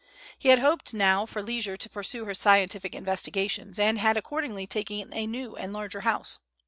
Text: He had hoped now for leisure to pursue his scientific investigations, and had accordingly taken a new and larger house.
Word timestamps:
He 0.39 0.49
had 0.49 0.57
hoped 0.57 0.95
now 0.95 1.27
for 1.27 1.43
leisure 1.43 1.77
to 1.77 1.87
pursue 1.87 2.25
his 2.25 2.39
scientific 2.39 2.95
investigations, 2.95 3.77
and 3.77 3.99
had 3.99 4.17
accordingly 4.17 4.65
taken 4.65 5.13
a 5.13 5.27
new 5.27 5.55
and 5.55 5.71
larger 5.71 5.99
house. 6.01 6.39